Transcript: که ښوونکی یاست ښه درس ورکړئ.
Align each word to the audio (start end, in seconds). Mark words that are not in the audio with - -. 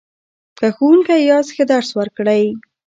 که 0.57 0.65
ښوونکی 0.75 1.17
یاست 1.29 1.51
ښه 1.55 1.63
درس 1.71 1.89
ورکړئ. 1.99 2.43